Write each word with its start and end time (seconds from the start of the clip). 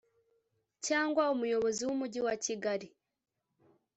cyangwa 0.85 1.23
Umuyobozi 1.33 1.81
w 1.87 1.89
Umujyi 1.95 2.19
wa 2.27 2.35
Kigali 2.43 2.87